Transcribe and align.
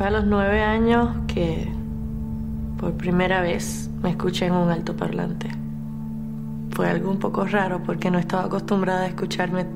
Fue 0.00 0.06
a 0.06 0.10
los 0.12 0.24
nueve 0.24 0.62
años 0.62 1.10
que 1.26 1.68
por 2.78 2.94
primera 2.94 3.42
vez 3.42 3.90
me 4.02 4.08
escuché 4.08 4.46
en 4.46 4.54
un 4.54 4.70
altoparlante. 4.70 5.50
Fue 6.70 6.88
algo 6.88 7.10
un 7.10 7.18
poco 7.18 7.44
raro 7.44 7.82
porque 7.82 8.10
no 8.10 8.18
estaba 8.18 8.44
acostumbrada 8.44 9.02
a 9.02 9.08
escucharme 9.08 9.66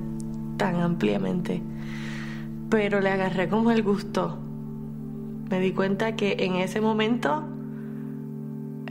tan 0.56 0.76
ampliamente, 0.76 1.60
pero 2.70 3.02
le 3.02 3.10
agarré 3.10 3.50
como 3.50 3.70
el 3.70 3.82
gusto. 3.82 4.38
Me 5.50 5.60
di 5.60 5.72
cuenta 5.72 6.16
que 6.16 6.36
en 6.38 6.54
ese 6.54 6.80
momento 6.80 7.44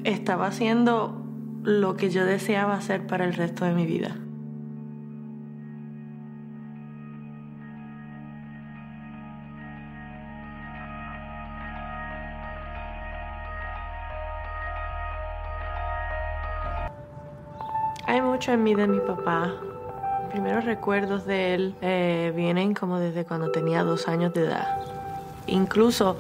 estaba 0.03 0.45
haciendo 0.45 1.19
lo 1.63 1.95
que 1.95 2.11
yo 2.11 2.25
deseaba 2.25 2.75
hacer 2.75 3.07
para 3.07 3.25
el 3.25 3.33
resto 3.33 3.65
de 3.65 3.73
mi 3.73 3.87
vida. 3.87 4.17
Mucho 18.43 18.51
en 18.51 18.63
mí 18.63 18.75
de 18.75 18.87
mi 18.89 18.99
papá. 18.99 19.53
Primeros 20.29 20.65
recuerdos 20.65 21.25
de 21.25 21.55
él 21.55 21.75
eh, 21.79 22.33
vienen 22.35 22.73
como 22.73 22.99
desde 22.99 23.23
cuando 23.23 23.51
tenía 23.51 23.85
dos 23.85 24.09
años 24.09 24.33
de 24.33 24.47
edad. 24.47 24.67
Incluso 25.47 26.17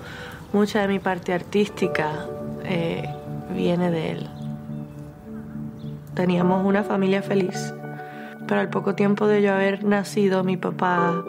mucha 0.53 0.83
de 0.83 0.87
mi 0.87 0.99
parte 0.99 1.33
artística 1.33 2.25
eh, 2.63 3.13
viene 3.53 3.91
de 3.91 4.11
él. 4.11 4.29
Teníamos 6.13 6.65
una 6.65 6.85
familia 6.85 7.21
feliz, 7.21 7.73
pero 8.47 8.61
al 8.61 8.69
poco 8.69 8.95
tiempo 8.95 9.27
de 9.27 9.41
yo 9.41 9.53
haber 9.53 9.83
nacido, 9.83 10.45
mi 10.45 10.55
papá 10.55 11.25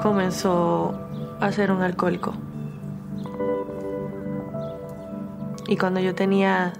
comenzó 0.00 0.98
a 1.38 1.52
ser 1.52 1.70
un 1.70 1.82
alcohólico. 1.82 2.32
Y 5.66 5.76
cuando 5.76 6.00
yo 6.00 6.14
tenía 6.14 6.72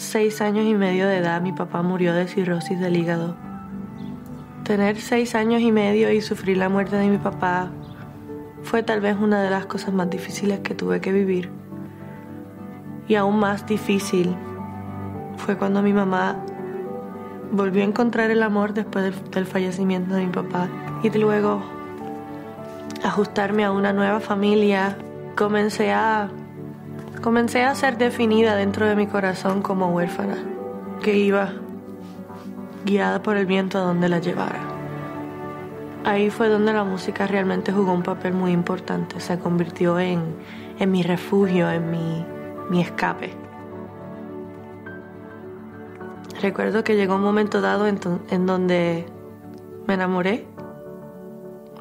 seis 0.00 0.40
años 0.40 0.64
y 0.64 0.72
medio 0.72 1.06
de 1.06 1.18
edad, 1.18 1.42
mi 1.42 1.52
papá 1.52 1.82
murió 1.82 2.14
de 2.14 2.26
cirrosis 2.26 2.80
del 2.80 2.96
hígado. 2.96 3.36
Tener 4.64 4.98
seis 4.98 5.34
años 5.34 5.60
y 5.60 5.72
medio 5.72 6.10
y 6.10 6.22
sufrir 6.22 6.56
la 6.56 6.70
muerte 6.70 6.96
de 6.96 7.06
mi 7.06 7.18
papá 7.18 7.70
fue 8.62 8.82
tal 8.82 9.02
vez 9.02 9.16
una 9.20 9.42
de 9.42 9.50
las 9.50 9.66
cosas 9.66 9.92
más 9.92 10.08
difíciles 10.08 10.60
que 10.60 10.74
tuve 10.74 11.02
que 11.02 11.12
vivir. 11.12 11.50
Y 13.08 13.16
aún 13.16 13.38
más 13.38 13.66
difícil 13.66 14.34
fue 15.36 15.58
cuando 15.58 15.82
mi 15.82 15.92
mamá 15.92 16.46
volvió 17.52 17.82
a 17.82 17.86
encontrar 17.86 18.30
el 18.30 18.42
amor 18.42 18.72
después 18.72 19.14
del, 19.30 19.46
fallecimiento 19.46 20.14
de 20.14 20.24
mi 20.24 20.32
papá 20.32 20.68
y 21.02 21.10
luego 21.10 21.62
ajustarme 23.04 23.64
a 23.64 23.70
una 23.70 23.92
nueva 23.92 24.20
familia. 24.20 24.96
Comencé 25.36 25.92
a 25.92 26.30
Comencé 27.22 27.64
a 27.64 27.74
ser 27.74 27.98
definida 27.98 28.56
dentro 28.56 28.86
de 28.86 28.96
mi 28.96 29.06
corazón 29.06 29.60
como 29.60 29.88
huérfana, 29.88 30.38
que 31.02 31.18
iba 31.18 31.52
guiada 32.86 33.22
por 33.22 33.36
el 33.36 33.44
viento 33.44 33.76
a 33.76 33.82
donde 33.82 34.08
la 34.08 34.20
llevara. 34.20 34.60
Ahí 36.06 36.30
fue 36.30 36.48
donde 36.48 36.72
la 36.72 36.82
música 36.82 37.26
realmente 37.26 37.72
jugó 37.72 37.92
un 37.92 38.02
papel 38.02 38.32
muy 38.32 38.52
importante, 38.52 39.20
se 39.20 39.38
convirtió 39.38 40.00
en, 40.00 40.34
en 40.78 40.90
mi 40.90 41.02
refugio, 41.02 41.70
en 41.70 41.90
mi, 41.90 42.24
mi 42.70 42.80
escape. 42.80 43.34
Recuerdo 46.40 46.84
que 46.84 46.96
llegó 46.96 47.16
un 47.16 47.22
momento 47.22 47.60
dado 47.60 47.86
en, 47.86 48.00
en 48.30 48.46
donde 48.46 49.04
me 49.86 49.92
enamoré, 49.92 50.46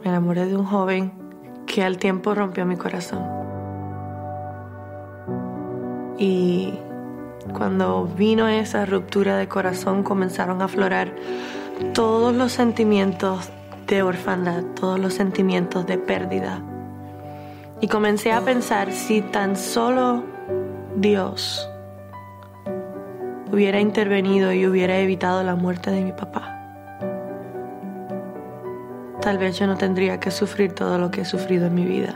me 0.03 0.09
enamoré 0.09 0.47
de 0.47 0.57
un 0.57 0.65
joven 0.65 1.13
que 1.65 1.81
al 1.81 1.97
tiempo 1.97 2.35
rompió 2.35 2.65
mi 2.65 2.75
corazón. 2.75 3.38
Y 6.19 6.73
cuando 7.53 8.03
vino 8.03 8.49
esa 8.49 8.85
ruptura 8.85 9.37
de 9.37 9.47
corazón 9.47 10.03
comenzaron 10.03 10.61
a 10.61 10.65
aflorar 10.65 11.15
todos 11.93 12.35
los 12.35 12.51
sentimientos 12.51 13.49
de 13.87 14.03
orfandad, 14.03 14.63
todos 14.75 14.99
los 14.99 15.13
sentimientos 15.13 15.87
de 15.87 15.97
pérdida. 15.97 16.61
Y 17.79 17.87
comencé 17.87 18.33
a 18.33 18.41
pensar 18.41 18.91
si 18.91 19.21
tan 19.21 19.55
solo 19.55 20.25
Dios 20.97 21.69
hubiera 23.49 23.79
intervenido 23.79 24.51
y 24.51 24.67
hubiera 24.67 24.99
evitado 24.99 25.41
la 25.41 25.55
muerte 25.55 25.89
de 25.89 26.03
mi 26.03 26.11
papá. 26.11 26.57
Tal 29.21 29.37
vez 29.37 29.57
yo 29.57 29.67
no 29.67 29.77
tendría 29.77 30.19
que 30.19 30.31
sufrir 30.31 30.73
todo 30.73 30.97
lo 30.97 31.11
que 31.11 31.21
he 31.21 31.25
sufrido 31.25 31.67
en 31.67 31.75
mi 31.75 31.85
vida. 31.85 32.13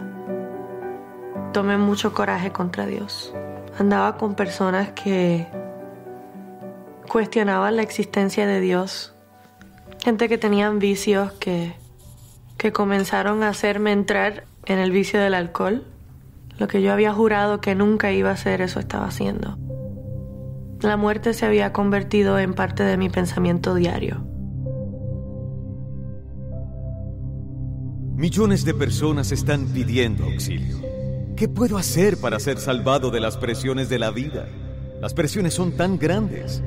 Tomé 1.53 1.77
mucho 1.77 2.13
coraje 2.13 2.51
contra 2.51 2.85
Dios 2.85 3.33
andaba 3.77 4.17
con 4.17 4.35
personas 4.35 4.91
que 4.91 5.47
cuestionaban 7.07 7.75
la 7.75 7.81
existencia 7.81 8.47
de 8.47 8.59
Dios, 8.59 9.13
gente 10.03 10.29
que 10.29 10.37
tenían 10.37 10.79
vicios 10.79 11.31
que, 11.33 11.73
que 12.57 12.71
comenzaron 12.71 13.43
a 13.43 13.49
hacerme 13.49 13.91
entrar 13.91 14.45
en 14.65 14.79
el 14.79 14.91
vicio 14.91 15.19
del 15.19 15.33
alcohol. 15.33 15.85
Lo 16.57 16.67
que 16.67 16.81
yo 16.81 16.93
había 16.93 17.13
jurado 17.13 17.61
que 17.61 17.75
nunca 17.75 18.11
iba 18.11 18.29
a 18.29 18.33
hacer, 18.33 18.61
eso 18.61 18.79
estaba 18.79 19.07
haciendo. 19.07 19.57
La 20.81 20.97
muerte 20.97 21.33
se 21.33 21.45
había 21.45 21.73
convertido 21.73 22.37
en 22.39 22.53
parte 22.53 22.83
de 22.83 22.97
mi 22.97 23.09
pensamiento 23.09 23.73
diario. 23.73 24.25
Millones 28.15 28.63
de 28.63 28.73
personas 28.73 29.31
están 29.31 29.65
pidiendo 29.67 30.25
auxilio. 30.25 30.77
¿Qué 31.35 31.47
puedo 31.47 31.77
hacer 31.77 32.17
para 32.17 32.39
ser 32.39 32.59
salvado 32.59 33.09
de 33.09 33.19
las 33.19 33.37
presiones 33.37 33.89
de 33.89 33.97
la 33.97 34.11
vida? 34.11 34.47
Las 35.01 35.15
presiones 35.15 35.55
son 35.55 35.71
tan 35.71 35.97
grandes. 35.97 36.61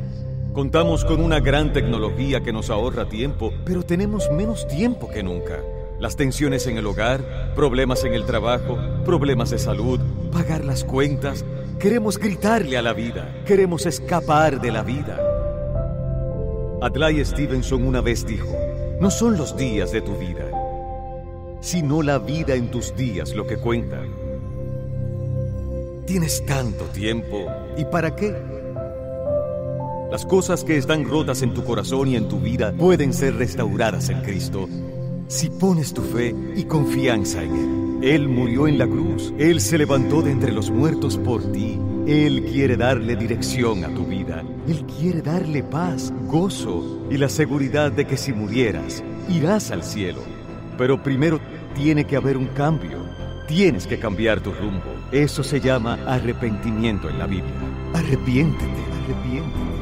Contamos 0.53 1.05
con 1.05 1.23
una 1.23 1.39
gran 1.39 1.73
tecnología 1.73 2.43
que 2.43 2.53
nos 2.53 2.69
ahorra 2.69 3.09
tiempo, 3.09 3.53
pero 3.65 3.85
tenemos 3.85 4.29
menos 4.33 4.67
tiempo 4.67 5.09
que 5.09 5.23
nunca. 5.23 5.61
Las 6.01 6.17
tensiones 6.17 6.67
en 6.67 6.79
el 6.79 6.87
hogar, 6.87 7.55
problemas 7.55 8.03
en 8.05 8.15
el 8.15 8.27
trabajo, 8.27 8.77
problemas 9.05 9.51
de 9.51 9.61
salud, 9.61 10.01
pagar 10.33 10.65
las 10.65 10.83
cuentas. 10.83 11.45
Queremos 11.79 12.19
gritarle 12.19 12.77
a 12.77 12.83
la 12.83 12.93
vida, 12.93 13.43
queremos 13.47 13.87
escapar 13.87 14.61
de 14.61 14.73
la 14.73 14.83
vida. 14.83 15.21
Adlai 16.83 17.25
Stevenson 17.25 17.87
una 17.87 18.01
vez 18.01 18.27
dijo, 18.27 18.53
no 19.01 19.13
son 19.13 19.37
los 19.37 19.57
días 19.57 19.93
de 19.93 20.01
tu 20.01 20.17
vida, 20.17 20.45
sino 21.61 22.03
la 22.03 22.19
vida 22.19 22.55
en 22.55 22.69
tus 22.69 22.97
días 22.97 23.33
lo 23.33 23.47
que 23.47 23.59
cuenta. 23.59 24.03
Tienes 26.07 26.47
tanto 26.47 26.85
tiempo. 26.85 27.47
¿Y 27.77 27.85
para 27.85 28.15
qué? 28.15 28.33
Las 30.09 30.25
cosas 30.25 30.63
que 30.63 30.77
están 30.77 31.05
rotas 31.05 31.43
en 31.43 31.53
tu 31.53 31.65
corazón 31.65 32.07
y 32.07 32.15
en 32.15 32.29
tu 32.29 32.39
vida 32.39 32.73
pueden 32.73 33.13
ser 33.13 33.35
restauradas 33.35 34.09
en 34.09 34.23
Cristo 34.23 34.69
si 35.27 35.51
pones 35.51 35.93
tu 35.93 36.03
fe 36.03 36.33
y 36.55 36.63
confianza 36.65 37.43
en 37.43 37.57
Él. 37.57 37.99
Él 38.03 38.29
murió 38.29 38.69
en 38.69 38.79
la 38.79 38.87
cruz, 38.87 39.35
Él 39.37 39.61
se 39.61 39.79
levantó 39.79 40.23
de 40.23 40.31
entre 40.31 40.53
los 40.53 40.71
muertos 40.71 41.17
por 41.17 41.43
ti. 41.51 41.77
Él 42.07 42.45
quiere 42.53 42.77
darle 42.77 43.17
dirección 43.17 43.85
a 43.85 43.93
tu 43.93 44.05
vida. 44.05 44.45
Él 44.69 44.85
quiere 44.87 45.23
darle 45.23 45.65
paz, 45.65 46.13
gozo 46.27 47.09
y 47.11 47.17
la 47.17 47.29
seguridad 47.29 47.91
de 47.91 48.07
que 48.07 48.17
si 48.17 48.33
murieras, 48.33 49.03
irás 49.29 49.73
al 49.73 49.83
cielo. 49.83 50.21
Pero 50.79 51.03
primero 51.03 51.41
tiene 51.75 52.05
que 52.05 52.15
haber 52.15 52.37
un 52.37 52.47
cambio. 52.47 53.26
Tienes 53.47 53.87
que 53.87 53.99
cambiar 53.99 54.41
tu 54.41 54.53
rumbo. 54.53 54.93
Eso 55.13 55.45
se 55.45 55.61
llama 55.61 55.99
arrepentimiento 56.05 57.09
en 57.09 57.19
la 57.19 57.29
Biblia. 57.29 57.55
Arrepiéntete, 57.95 58.67
arrepiéntete. 59.05 59.77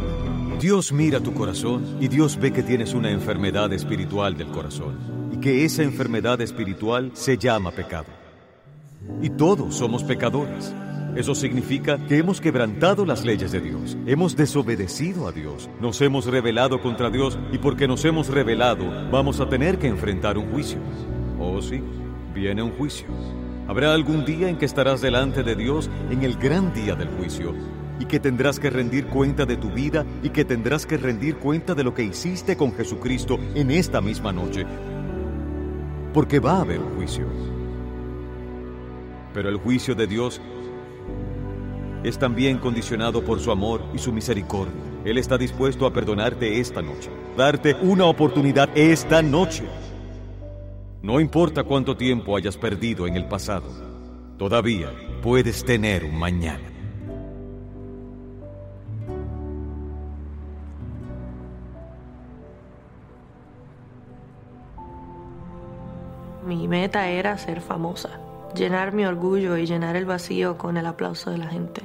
Dios 0.60 0.92
mira 0.92 1.20
tu 1.20 1.32
corazón 1.32 1.96
y 1.98 2.08
Dios 2.08 2.38
ve 2.38 2.52
que 2.52 2.62
tienes 2.62 2.92
una 2.92 3.10
enfermedad 3.10 3.72
espiritual 3.72 4.36
del 4.36 4.48
corazón 4.48 4.98
y 5.32 5.38
que 5.38 5.64
esa 5.64 5.82
enfermedad 5.82 6.40
espiritual 6.42 7.10
se 7.14 7.38
llama 7.38 7.70
pecado. 7.70 8.06
Y 9.22 9.30
todos 9.30 9.74
somos 9.76 10.04
pecadores. 10.04 10.74
Eso 11.16 11.34
significa 11.34 11.98
que 12.06 12.18
hemos 12.18 12.40
quebrantado 12.42 13.06
las 13.06 13.24
leyes 13.24 13.52
de 13.52 13.60
Dios, 13.60 13.96
hemos 14.04 14.36
desobedecido 14.36 15.28
a 15.28 15.32
Dios, 15.32 15.70
nos 15.80 16.00
hemos 16.02 16.26
rebelado 16.26 16.82
contra 16.82 17.08
Dios 17.08 17.38
y 17.52 17.58
porque 17.58 17.86
nos 17.86 18.04
hemos 18.04 18.28
rebelado 18.28 18.84
vamos 19.12 19.40
a 19.40 19.48
tener 19.48 19.78
que 19.78 19.86
enfrentar 19.86 20.36
un 20.36 20.50
juicio. 20.50 20.78
Oh 21.38 21.62
sí, 21.62 21.80
viene 22.34 22.62
un 22.62 22.72
juicio. 22.72 23.06
Habrá 23.66 23.94
algún 23.94 24.26
día 24.26 24.48
en 24.48 24.58
que 24.58 24.66
estarás 24.66 25.00
delante 25.00 25.42
de 25.42 25.54
Dios 25.54 25.88
en 26.10 26.22
el 26.22 26.36
gran 26.36 26.74
día 26.74 26.94
del 26.94 27.08
juicio 27.08 27.54
y 27.98 28.04
que 28.04 28.20
tendrás 28.20 28.58
que 28.58 28.68
rendir 28.68 29.06
cuenta 29.06 29.46
de 29.46 29.56
tu 29.56 29.70
vida 29.70 30.04
y 30.22 30.28
que 30.30 30.44
tendrás 30.44 30.84
que 30.84 30.98
rendir 30.98 31.36
cuenta 31.36 31.74
de 31.74 31.82
lo 31.82 31.94
que 31.94 32.02
hiciste 32.02 32.56
con 32.56 32.74
Jesucristo 32.74 33.38
en 33.54 33.70
esta 33.70 34.02
misma 34.02 34.32
noche. 34.32 34.66
Porque 36.12 36.40
va 36.40 36.58
a 36.58 36.60
haber 36.60 36.80
juicio. 36.80 37.26
Pero 39.32 39.48
el 39.48 39.56
juicio 39.56 39.94
de 39.94 40.06
Dios 40.06 40.42
es 42.02 42.18
también 42.18 42.58
condicionado 42.58 43.24
por 43.24 43.40
su 43.40 43.50
amor 43.50 43.82
y 43.94 43.98
su 43.98 44.12
misericordia. 44.12 44.74
Él 45.06 45.16
está 45.16 45.38
dispuesto 45.38 45.86
a 45.86 45.92
perdonarte 45.92 46.60
esta 46.60 46.82
noche, 46.82 47.10
darte 47.36 47.74
una 47.80 48.04
oportunidad 48.04 48.68
esta 48.74 49.22
noche. 49.22 49.64
No 51.04 51.20
importa 51.20 51.64
cuánto 51.64 51.98
tiempo 51.98 52.34
hayas 52.34 52.56
perdido 52.56 53.06
en 53.06 53.14
el 53.14 53.28
pasado, 53.28 53.68
todavía 54.38 54.90
puedes 55.22 55.62
tener 55.62 56.02
un 56.02 56.18
mañana. 56.18 56.64
Mi 66.46 66.66
meta 66.68 67.06
era 67.08 67.36
ser 67.36 67.60
famosa, 67.60 68.18
llenar 68.56 68.94
mi 68.94 69.04
orgullo 69.04 69.58
y 69.58 69.66
llenar 69.66 69.96
el 69.96 70.06
vacío 70.06 70.56
con 70.56 70.78
el 70.78 70.86
aplauso 70.86 71.30
de 71.30 71.36
la 71.36 71.48
gente. 71.48 71.82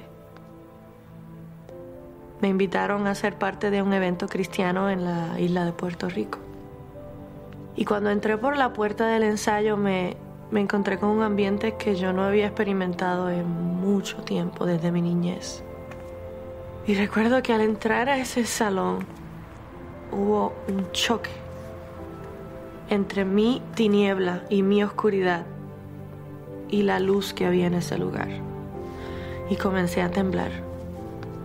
Me 2.40 2.48
invitaron 2.48 3.06
a 3.06 3.16
ser 3.16 3.38
parte 3.38 3.70
de 3.70 3.82
un 3.82 3.92
evento 3.92 4.30
cristiano 4.30 4.90
en 4.90 5.04
la 5.04 5.38
isla 5.42 5.66
de 5.66 5.74
Puerto 5.74 6.08
Rico. 6.08 6.40
Y 7.76 7.86
cuando 7.86 8.10
entré 8.10 8.38
por 8.38 8.58
la 8.58 8.74
puerta 8.74 9.08
del 9.08 9.24
ensayo 9.24 9.78
me, 9.78 10.18
me 10.52 10.62
encontré 10.62 10.98
con 10.98 11.10
un 11.10 11.24
ambiente 11.24 11.76
que 11.76 11.96
yo 11.96 12.14
no 12.14 12.24
había 12.24 12.48
experimentado 12.48 13.30
en 13.30 13.48
mucho 13.48 14.18
tiempo 14.24 14.66
desde 14.66 14.92
mi 14.92 15.02
niñez. 15.02 15.64
Y 16.88 16.96
recuerdo 16.96 17.44
que 17.44 17.54
al 17.54 17.62
entrar 17.62 18.10
a 18.10 18.18
ese 18.18 18.46
salón 18.46 19.06
hubo 20.12 20.54
un 20.68 20.92
choque 20.92 21.30
entre 22.90 23.26
mi 23.26 23.62
tiniebla 23.76 24.44
y 24.50 24.64
mi 24.64 24.84
oscuridad 24.84 25.46
y 26.70 26.84
la 26.84 27.00
luz 27.00 27.34
que 27.34 27.46
había 27.46 27.68
en 27.68 27.76
ese 27.76 27.98
lugar. 27.98 28.30
Y 29.50 29.56
comencé 29.56 30.02
a 30.02 30.10
temblar 30.10 30.52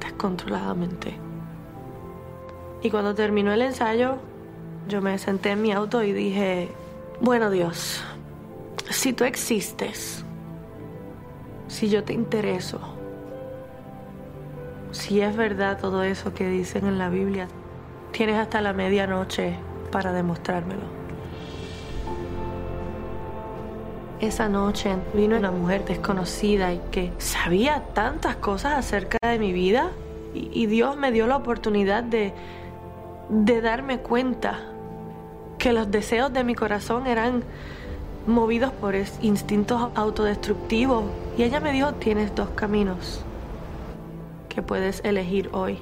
descontroladamente. 0.01 1.15
Y 2.83 2.91
cuando 2.91 3.15
terminó 3.15 3.53
el 3.53 3.63
ensayo, 3.63 4.17
yo 4.89 5.01
me 5.01 5.19
senté 5.19 5.51
en 5.51 5.63
mi 5.63 5.73
auto 5.73 6.03
y 6.03 6.13
dije, 6.13 6.69
bueno 7.21 7.51
Dios, 7.51 8.03
si 8.91 9.13
tú 9.13 9.25
existes, 9.25 10.25
si 11.69 11.89
yo 11.89 12.05
te 12.05 12.13
intereso, 12.13 12.81
si 14.91 15.21
es 15.21 15.37
verdad 15.37 15.79
todo 15.81 16.03
eso 16.03 16.35
que 16.35 16.49
dicen 16.49 16.87
en 16.87 16.99
la 16.99 17.09
Biblia, 17.09 17.49
tienes 18.13 18.37
hasta 18.37 18.61
la 18.61 18.73
medianoche 18.73 19.57
para 19.91 20.13
demostrármelo. 20.13 21.05
Esa 24.21 24.49
noche 24.49 24.97
vino 25.13 25.37
una 25.37 25.51
mujer 25.51 25.85
desconocida 25.85 26.73
y 26.73 26.81
que 26.91 27.13
sabía 27.19 27.83
tantas 27.95 28.37
cosas 28.37 28.75
acerca 28.75 29.19
de 29.23 29.39
mi 29.39 29.53
vida 29.53 29.91
y, 30.35 30.67
Dios 30.67 30.97
me 30.97 31.13
dio 31.13 31.29
la 31.29 31.37
oportunidad 31.37 32.03
de, 32.03 32.33
de 33.29 33.61
darme 33.61 34.01
cuenta 34.01 34.74
que 35.65 35.73
los 35.73 35.91
deseos 35.91 36.31
de 36.31 36.45
mi 36.45 36.55
corazón 36.55 37.07
eran 37.07 37.43
movidos 38.27 38.71
por 38.71 38.95
instintos 39.23 39.91
autodestructivos. 39.95 41.05
Y 41.39 41.43
ella 41.43 41.59
me 41.59 41.73
dijo, 41.73 41.95
tienes 41.95 42.35
dos 42.35 42.51
caminos 42.51 43.25
que 44.51 44.61
puedes 44.61 45.03
elegir 45.07 45.49
hoy. 45.55 45.79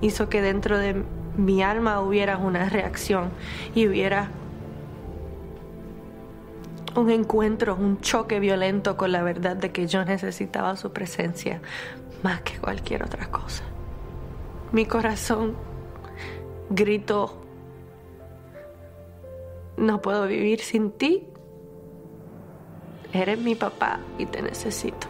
Hizo 0.00 0.30
que 0.30 0.40
dentro 0.40 0.78
de 0.78 1.04
mi 1.36 1.62
alma 1.62 2.00
hubiera 2.00 2.38
una 2.38 2.70
reacción 2.70 3.28
y 3.74 3.86
hubiera 3.86 4.30
un 6.94 7.10
encuentro, 7.10 7.74
un 7.74 8.00
choque 8.00 8.40
violento 8.40 8.96
con 8.96 9.12
la 9.12 9.22
verdad 9.22 9.54
de 9.54 9.70
que 9.70 9.86
yo 9.86 10.02
necesitaba 10.06 10.78
su 10.78 10.94
presencia 10.94 11.60
más 12.22 12.40
que 12.40 12.56
cualquier 12.56 13.02
otra 13.02 13.26
cosa. 13.30 13.64
Mi 14.72 14.86
corazón 14.86 15.56
gritó, 16.70 17.45
no 19.76 20.00
puedo 20.00 20.26
vivir 20.26 20.60
sin 20.60 20.90
ti, 20.90 21.26
eres 23.12 23.38
mi 23.38 23.54
papá 23.54 24.00
y 24.18 24.26
te 24.26 24.42
necesito. 24.42 25.06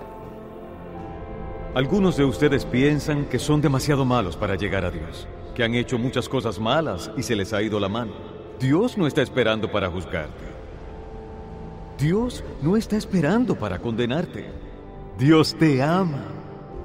Algunos 1.74 2.16
de 2.16 2.24
ustedes 2.24 2.64
piensan 2.64 3.26
que 3.26 3.38
son 3.38 3.60
demasiado 3.60 4.04
malos 4.04 4.36
para 4.36 4.54
llegar 4.54 4.84
a 4.84 4.90
Dios, 4.90 5.28
que 5.54 5.62
han 5.62 5.74
hecho 5.74 5.98
muchas 5.98 6.28
cosas 6.28 6.58
malas 6.58 7.10
y 7.16 7.22
se 7.22 7.36
les 7.36 7.52
ha 7.52 7.60
ido 7.62 7.78
la 7.78 7.88
mano. 7.88 8.12
Dios 8.58 8.96
no 8.96 9.06
está 9.06 9.20
esperando 9.20 9.70
para 9.70 9.90
juzgarte. 9.90 10.44
Dios 11.98 12.44
no 12.62 12.76
está 12.76 12.96
esperando 12.96 13.56
para 13.56 13.78
condenarte. 13.78 14.46
Dios 15.18 15.54
te 15.54 15.82
ama. 15.82 16.24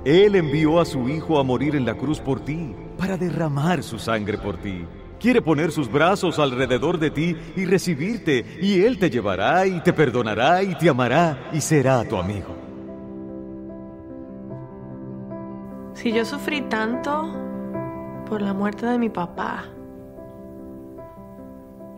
Él 0.03 0.35
envió 0.35 0.79
a 0.79 0.85
su 0.85 1.07
Hijo 1.07 1.39
a 1.39 1.43
morir 1.43 1.75
en 1.75 1.85
la 1.85 1.95
cruz 1.95 2.19
por 2.19 2.39
ti, 2.41 2.75
para 2.97 3.17
derramar 3.17 3.83
su 3.83 3.99
sangre 3.99 4.37
por 4.37 4.57
ti. 4.57 4.85
Quiere 5.21 5.43
poner 5.43 5.71
sus 5.71 5.91
brazos 5.91 6.39
alrededor 6.39 6.97
de 6.97 7.11
ti 7.11 7.37
y 7.55 7.65
recibirte, 7.65 8.43
y 8.59 8.81
Él 8.81 8.97
te 8.97 9.11
llevará 9.11 9.67
y 9.67 9.79
te 9.81 9.93
perdonará 9.93 10.63
y 10.63 10.73
te 10.73 10.89
amará 10.89 11.51
y 11.53 11.61
será 11.61 12.03
tu 12.03 12.17
amigo. 12.17 12.55
Si 15.93 16.11
yo 16.11 16.25
sufrí 16.25 16.61
tanto 16.61 17.31
por 18.27 18.41
la 18.41 18.55
muerte 18.55 18.87
de 18.87 18.97
mi 18.97 19.09
papá, 19.09 19.65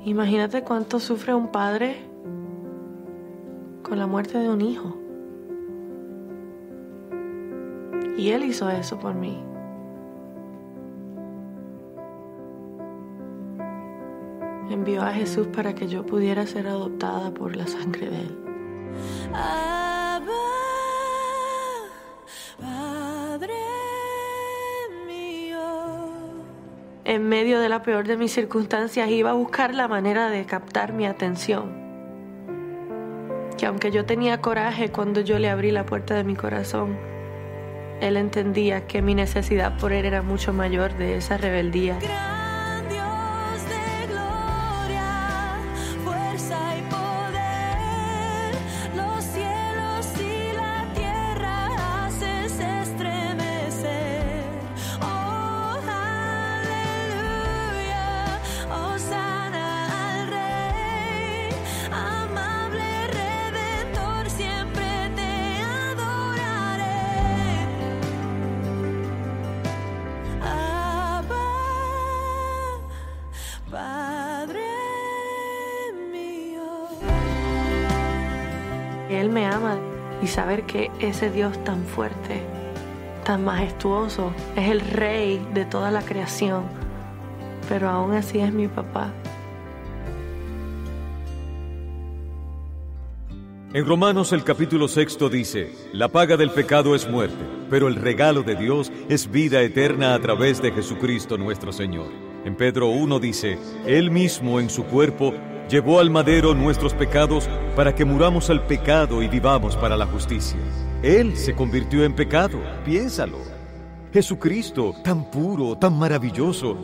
imagínate 0.03 0.63
cuánto 0.63 0.99
sufre 0.99 1.33
un 1.33 1.47
padre 1.47 1.95
con 3.83 3.97
la 3.99 4.05
muerte 4.05 4.37
de 4.37 4.49
un 4.49 4.59
hijo. 4.59 4.97
Y 8.17 8.31
Él 8.31 8.43
hizo 8.43 8.69
eso 8.69 8.99
por 8.99 9.13
mí. 9.13 9.52
Envió 14.73 15.03
a 15.03 15.13
Jesús 15.13 15.45
para 15.55 15.75
que 15.75 15.87
yo 15.87 16.03
pudiera 16.03 16.47
ser 16.47 16.65
adoptada 16.65 17.31
por 17.31 17.55
la 17.55 17.67
sangre 17.67 18.09
de 18.09 18.21
Él. 18.21 18.37
En 27.05 27.29
medio 27.29 27.59
de 27.59 27.69
la 27.69 27.83
peor 27.83 28.07
de 28.07 28.17
mis 28.17 28.31
circunstancias 28.31 29.11
iba 29.11 29.29
a 29.29 29.33
buscar 29.33 29.75
la 29.75 29.87
manera 29.87 30.29
de 30.29 30.43
captar 30.47 30.91
mi 30.91 31.05
atención 31.05 31.83
que 33.55 33.67
aunque 33.67 33.91
yo 33.91 34.05
tenía 34.05 34.41
coraje 34.41 34.89
cuando 34.89 35.21
yo 35.21 35.37
le 35.37 35.51
abrí 35.51 35.69
la 35.69 35.85
puerta 35.85 36.15
de 36.15 36.23
mi 36.23 36.35
corazón, 36.35 36.97
él 38.01 38.17
entendía 38.17 38.87
que 38.87 39.03
mi 39.03 39.13
necesidad 39.13 39.77
por 39.77 39.93
él 39.93 40.05
era 40.05 40.23
mucho 40.23 40.51
mayor 40.51 40.97
de 40.97 41.17
esa 41.17 41.37
rebeldía. 41.37 41.99
Me 79.33 79.45
ama 79.45 79.77
y 80.21 80.27
saber 80.27 80.63
que 80.63 80.91
ese 80.99 81.29
Dios 81.31 81.61
tan 81.63 81.83
fuerte, 81.83 82.41
tan 83.25 83.43
majestuoso, 83.43 84.31
es 84.55 84.69
el 84.69 84.79
rey 84.79 85.45
de 85.53 85.65
toda 85.65 85.91
la 85.91 86.03
creación, 86.03 86.63
pero 87.67 87.89
aún 87.89 88.13
así 88.13 88.39
es 88.39 88.53
mi 88.53 88.67
papá. 88.67 89.11
En 93.73 93.87
Romanos 93.87 94.31
el 94.33 94.43
capítulo 94.43 94.87
sexto 94.87 95.29
dice, 95.29 95.73
la 95.93 96.07
paga 96.07 96.37
del 96.37 96.51
pecado 96.51 96.93
es 96.93 97.09
muerte, 97.09 97.43
pero 97.71 97.87
el 97.87 97.95
regalo 97.95 98.43
de 98.43 98.55
Dios 98.55 98.91
es 99.09 99.31
vida 99.31 99.63
eterna 99.63 100.13
a 100.13 100.19
través 100.19 100.61
de 100.61 100.71
Jesucristo 100.71 101.39
nuestro 101.39 101.73
Señor. 101.73 102.11
En 102.45 102.55
Pedro 102.55 102.89
1 102.89 103.19
dice, 103.19 103.57
Él 103.87 104.11
mismo 104.11 104.59
en 104.59 104.69
su 104.69 104.83
cuerpo 104.83 105.33
llevó 105.69 105.99
al 105.99 106.09
madero 106.09 106.53
nuestros 106.53 106.93
pecados 106.93 107.49
para 107.75 107.95
que 107.95 108.05
muramos 108.05 108.49
al 108.49 108.65
pecado 108.65 109.21
y 109.21 109.27
vivamos 109.27 109.75
para 109.75 109.97
la 109.97 110.05
justicia. 110.05 110.59
Él 111.01 111.35
se 111.35 111.53
convirtió 111.53 112.03
en 112.03 112.13
pecado, 112.13 112.59
piénsalo. 112.85 113.37
Jesucristo, 114.13 114.93
tan 115.03 115.29
puro, 115.31 115.75
tan 115.77 115.97
maravilloso, 115.97 116.77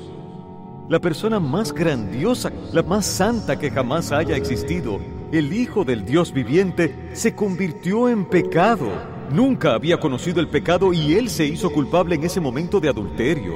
la 0.90 1.00
persona 1.00 1.40
más 1.40 1.72
grandiosa, 1.72 2.52
la 2.74 2.82
más 2.82 3.06
santa 3.06 3.60
que 3.60 3.70
jamás 3.70 4.12
haya 4.12 4.36
existido, 4.36 5.00
el 5.32 5.54
Hijo 5.54 5.86
del 5.86 6.04
Dios 6.04 6.34
viviente, 6.34 7.12
se 7.14 7.36
convirtió 7.36 8.10
en 8.10 8.26
pecado. 8.26 8.90
Nunca 9.32 9.76
había 9.76 10.00
conocido 10.00 10.40
el 10.40 10.48
pecado 10.48 10.92
y 10.92 11.14
él 11.14 11.30
se 11.30 11.46
hizo 11.46 11.70
culpable 11.70 12.16
en 12.16 12.24
ese 12.24 12.40
momento 12.40 12.80
de 12.80 12.90
adulterio. 12.90 13.54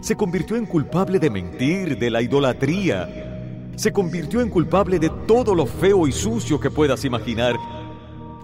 Se 0.00 0.14
convirtió 0.14 0.54
en 0.54 0.66
culpable 0.66 1.18
de 1.18 1.30
mentir, 1.30 1.98
de 1.98 2.10
la 2.10 2.22
idolatría, 2.22 3.25
se 3.76 3.92
convirtió 3.92 4.40
en 4.40 4.48
culpable 4.48 4.98
de 4.98 5.10
todo 5.26 5.54
lo 5.54 5.66
feo 5.66 6.08
y 6.08 6.12
sucio 6.12 6.58
que 6.58 6.70
puedas 6.70 7.04
imaginar, 7.04 7.56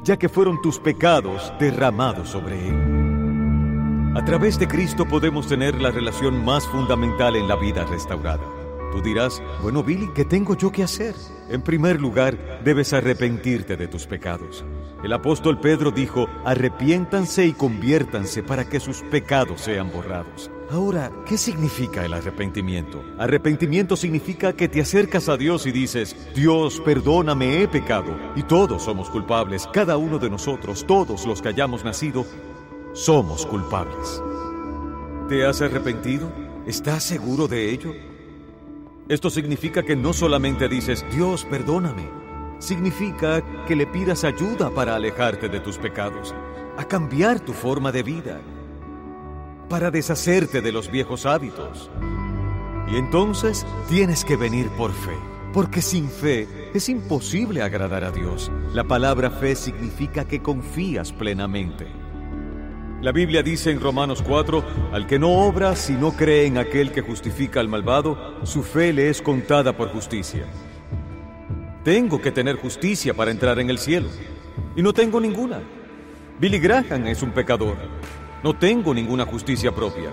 ya 0.04 0.16
que 0.16 0.28
fueron 0.28 0.60
tus 0.62 0.78
pecados 0.78 1.52
derramados 1.58 2.28
sobre 2.28 2.68
Él. 2.68 4.12
A 4.14 4.24
través 4.24 4.58
de 4.58 4.68
Cristo 4.68 5.06
podemos 5.06 5.48
tener 5.48 5.80
la 5.80 5.90
relación 5.90 6.44
más 6.44 6.66
fundamental 6.66 7.34
en 7.34 7.48
la 7.48 7.56
vida 7.56 7.84
restaurada. 7.86 8.44
Tú 8.92 9.00
dirás, 9.00 9.42
bueno 9.62 9.82
Billy, 9.82 10.10
¿qué 10.14 10.26
tengo 10.26 10.54
yo 10.54 10.70
que 10.70 10.82
hacer? 10.82 11.14
En 11.48 11.62
primer 11.62 11.98
lugar, 11.98 12.60
debes 12.62 12.92
arrepentirte 12.92 13.78
de 13.78 13.88
tus 13.88 14.06
pecados. 14.06 14.66
El 15.02 15.14
apóstol 15.14 15.58
Pedro 15.60 15.90
dijo, 15.90 16.28
arrepiéntanse 16.44 17.46
y 17.46 17.54
conviértanse 17.54 18.42
para 18.42 18.68
que 18.68 18.80
sus 18.80 19.00
pecados 19.04 19.62
sean 19.62 19.90
borrados. 19.90 20.50
Ahora, 20.72 21.12
¿qué 21.26 21.36
significa 21.36 22.02
el 22.02 22.14
arrepentimiento? 22.14 23.04
Arrepentimiento 23.18 23.94
significa 23.94 24.54
que 24.54 24.68
te 24.68 24.80
acercas 24.80 25.28
a 25.28 25.36
Dios 25.36 25.66
y 25.66 25.70
dices, 25.70 26.16
Dios, 26.34 26.80
perdóname, 26.80 27.60
he 27.60 27.68
pecado. 27.68 28.16
Y 28.36 28.42
todos 28.44 28.84
somos 28.84 29.10
culpables, 29.10 29.68
cada 29.70 29.98
uno 29.98 30.18
de 30.18 30.30
nosotros, 30.30 30.86
todos 30.86 31.26
los 31.26 31.42
que 31.42 31.50
hayamos 31.50 31.84
nacido, 31.84 32.24
somos 32.94 33.44
culpables. 33.44 34.22
¿Te 35.28 35.44
has 35.44 35.60
arrepentido? 35.60 36.32
¿Estás 36.66 37.02
seguro 37.02 37.48
de 37.48 37.70
ello? 37.70 37.92
Esto 39.10 39.28
significa 39.28 39.82
que 39.82 39.94
no 39.94 40.14
solamente 40.14 40.68
dices, 40.68 41.04
Dios, 41.12 41.44
perdóname. 41.44 42.08
Significa 42.60 43.42
que 43.66 43.76
le 43.76 43.86
pidas 43.86 44.24
ayuda 44.24 44.70
para 44.70 44.96
alejarte 44.96 45.50
de 45.50 45.60
tus 45.60 45.76
pecados, 45.76 46.34
a 46.78 46.84
cambiar 46.84 47.40
tu 47.40 47.52
forma 47.52 47.92
de 47.92 48.02
vida 48.02 48.40
para 49.68 49.90
deshacerte 49.90 50.60
de 50.60 50.72
los 50.72 50.90
viejos 50.90 51.26
hábitos. 51.26 51.90
Y 52.92 52.96
entonces 52.96 53.66
tienes 53.88 54.24
que 54.24 54.36
venir 54.36 54.68
por 54.70 54.92
fe, 54.92 55.16
porque 55.52 55.80
sin 55.80 56.08
fe 56.08 56.46
es 56.74 56.88
imposible 56.88 57.62
agradar 57.62 58.04
a 58.04 58.10
Dios. 58.10 58.50
La 58.72 58.84
palabra 58.84 59.30
fe 59.30 59.54
significa 59.54 60.26
que 60.26 60.42
confías 60.42 61.12
plenamente. 61.12 61.86
La 63.02 63.10
Biblia 63.10 63.42
dice 63.42 63.72
en 63.72 63.80
Romanos 63.80 64.22
4, 64.22 64.64
al 64.92 65.08
que 65.08 65.18
no 65.18 65.30
obra 65.30 65.74
si 65.74 65.94
no 65.94 66.12
cree 66.12 66.46
en 66.46 66.56
aquel 66.56 66.92
que 66.92 67.00
justifica 67.00 67.58
al 67.58 67.68
malvado, 67.68 68.38
su 68.44 68.62
fe 68.62 68.92
le 68.92 69.08
es 69.08 69.20
contada 69.20 69.76
por 69.76 69.88
justicia. 69.88 70.44
Tengo 71.82 72.20
que 72.20 72.30
tener 72.30 72.56
justicia 72.56 73.12
para 73.12 73.32
entrar 73.32 73.58
en 73.58 73.70
el 73.70 73.78
cielo, 73.78 74.08
y 74.76 74.82
no 74.82 74.92
tengo 74.92 75.20
ninguna. 75.20 75.60
Billy 76.38 76.60
Graham 76.60 77.08
es 77.08 77.22
un 77.24 77.32
pecador, 77.32 77.76
no 78.42 78.54
tengo 78.54 78.92
ninguna 78.92 79.24
justicia 79.24 79.72
propia. 79.72 80.10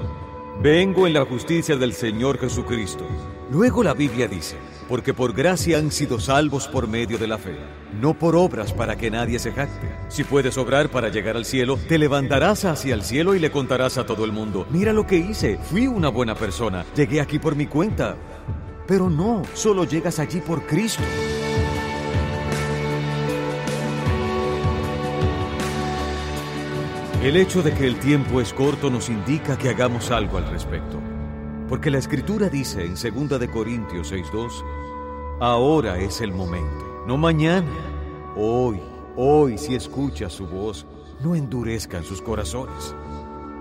Vengo 0.61 1.07
en 1.07 1.13
la 1.13 1.25
justicia 1.25 1.77
del 1.77 1.93
Señor 1.93 2.37
Jesucristo. 2.37 3.05
Luego 3.49 3.81
la 3.81 3.93
Biblia 3.93 4.27
dice, 4.27 4.57
porque 4.87 5.13
por 5.13 5.33
gracia 5.33 5.79
han 5.79 5.91
sido 5.91 6.19
salvos 6.19 6.67
por 6.67 6.87
medio 6.87 7.17
de 7.17 7.27
la 7.27 7.37
fe, 7.37 7.57
no 7.99 8.13
por 8.13 8.35
obras 8.35 8.71
para 8.73 8.95
que 8.95 9.09
nadie 9.09 9.39
se 9.39 9.51
jacte. 9.51 9.89
Si 10.09 10.23
puedes 10.23 10.57
obrar 10.57 10.89
para 10.89 11.09
llegar 11.09 11.37
al 11.37 11.45
cielo, 11.45 11.79
te 11.87 11.97
levantarás 11.97 12.65
hacia 12.65 12.93
el 12.93 13.03
cielo 13.03 13.33
y 13.33 13.39
le 13.39 13.49
contarás 13.49 13.97
a 13.97 14.05
todo 14.05 14.25
el 14.25 14.31
mundo, 14.31 14.67
mira 14.69 14.93
lo 14.93 15.07
que 15.07 15.17
hice, 15.17 15.57
fui 15.57 15.87
una 15.87 16.09
buena 16.09 16.35
persona, 16.35 16.85
llegué 16.95 17.21
aquí 17.21 17.39
por 17.39 17.55
mi 17.55 17.65
cuenta. 17.65 18.15
Pero 18.85 19.09
no, 19.09 19.43
solo 19.53 19.85
llegas 19.85 20.19
allí 20.19 20.41
por 20.41 20.65
Cristo. 20.67 21.03
El 27.21 27.35
hecho 27.35 27.61
de 27.61 27.73
que 27.73 27.85
el 27.85 27.99
tiempo 27.99 28.39
es 28.39 28.53
corto 28.53 28.89
nos 28.89 29.09
indica 29.09 29.57
que 29.57 29.67
hagamos 29.67 30.09
algo 30.09 30.37
al 30.37 30.49
respecto. 30.49 31.01
Porque 31.67 31.91
la 31.91 31.97
escritura 31.97 32.47
dice 32.47 32.85
en 32.85 32.93
2 32.93 33.37
de 33.37 33.51
Corintios 33.51 34.13
6:2, 34.13 34.63
ahora 35.41 35.99
es 35.99 36.21
el 36.21 36.31
momento, 36.31 37.03
no 37.05 37.17
mañana, 37.17 37.67
hoy, 38.37 38.79
hoy 39.17 39.57
si 39.57 39.75
escuchas 39.75 40.31
su 40.31 40.47
voz, 40.47 40.85
no 41.21 41.35
endurezcan 41.35 42.05
sus 42.05 42.21
corazones. 42.21 42.95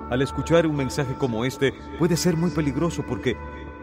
Al 0.08 0.22
escuchar 0.22 0.64
un 0.64 0.76
mensaje 0.76 1.14
como 1.14 1.44
este 1.44 1.74
puede 1.98 2.16
ser 2.16 2.36
muy 2.36 2.52
peligroso 2.52 3.04
porque 3.08 3.36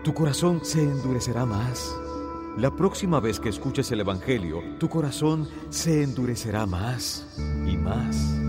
tu 0.05 0.13
corazón 0.13 0.63
se 0.63 0.83
endurecerá 0.83 1.45
más. 1.45 1.93
La 2.57 2.73
próxima 2.73 3.19
vez 3.19 3.41
que 3.41 3.49
escuches 3.49 3.91
el 3.91 3.99
Evangelio, 3.99 4.63
tu 4.79 4.87
corazón 4.87 5.49
se 5.69 6.01
endurecerá 6.01 6.65
más 6.65 7.27
y 7.67 7.75
más. 7.75 8.44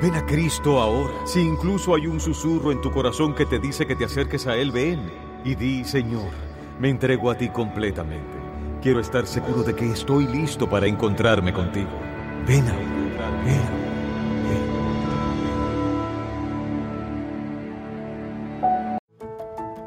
Ven 0.00 0.14
a 0.14 0.24
Cristo 0.24 0.80
ahora. 0.80 1.12
Si 1.26 1.40
incluso 1.40 1.94
hay 1.94 2.06
un 2.06 2.20
susurro 2.20 2.72
en 2.72 2.80
tu 2.80 2.90
corazón 2.90 3.34
que 3.34 3.44
te 3.44 3.58
dice 3.58 3.86
que 3.86 3.94
te 3.94 4.06
acerques 4.06 4.46
a 4.46 4.56
Él, 4.56 4.72
ven 4.72 5.10
y 5.44 5.54
di, 5.54 5.84
Señor, 5.84 6.30
me 6.78 6.88
entrego 6.88 7.30
a 7.30 7.36
ti 7.36 7.50
completamente. 7.50 8.38
Quiero 8.80 9.00
estar 9.00 9.26
seguro 9.26 9.62
de 9.62 9.74
que 9.74 9.90
estoy 9.90 10.26
listo 10.26 10.68
para 10.68 10.86
encontrarme 10.86 11.52
contigo. 11.52 11.90
Ven 12.46 12.66
a 12.66 12.72
ven. 13.44 13.90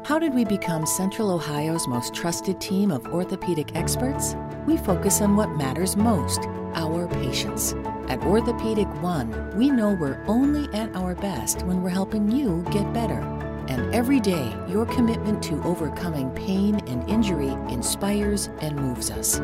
How 0.04 0.20
did 0.20 0.32
we 0.32 0.44
become 0.44 0.86
Central 0.86 1.30
Ohio's 1.30 1.88
most 1.88 2.14
trusted 2.14 2.60
team 2.60 2.92
of 2.92 3.04
orthopedic 3.06 3.74
experts? 3.74 4.36
We 4.64 4.76
focus 4.76 5.20
on 5.20 5.34
what 5.34 5.56
matters 5.56 5.96
most 5.96 6.42
our 6.74 7.08
patients. 7.08 7.74
At 8.08 8.22
Orthopedic 8.22 8.88
One, 9.02 9.56
we 9.56 9.70
know 9.70 9.96
we're 9.98 10.22
only 10.26 10.72
at 10.78 10.94
our 10.94 11.14
best 11.14 11.62
when 11.62 11.82
we're 11.82 11.90
helping 11.90 12.30
you 12.30 12.64
get 12.70 12.92
better. 12.92 13.20
And 13.68 13.94
every 13.94 14.20
day, 14.20 14.54
your 14.68 14.84
commitment 14.86 15.42
to 15.44 15.62
overcoming 15.62 16.30
pain 16.30 16.76
and 16.86 17.08
injury 17.08 17.52
inspires 17.72 18.50
and 18.60 18.76
moves 18.76 19.10
us. 19.10 19.40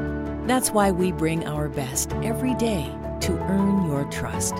That's 0.47 0.71
why 0.71 0.91
we 0.91 1.11
bring 1.11 1.47
our 1.47 1.69
best 1.69 2.13
every 2.23 2.55
day 2.55 2.95
to 3.21 3.33
earn 3.33 3.87
your 3.87 4.05
trust. 4.11 4.55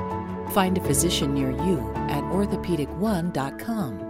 Find 0.53 0.79
a 0.79 0.81
physician 0.81 1.35
near 1.35 1.51
you 1.51 1.93
at 2.09 2.25
orthopedic1.com. 2.25 4.10